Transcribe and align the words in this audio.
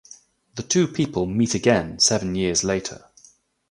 The 0.55 0.63
two 0.63 0.87
people 0.87 1.27
meet 1.27 1.53
again 1.53 1.99
seven 1.99 2.33
years 2.33 2.63
later. 2.63 3.05